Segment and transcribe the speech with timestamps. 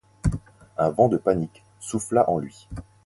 [0.79, 2.67] Un vent de panique souffla en lui.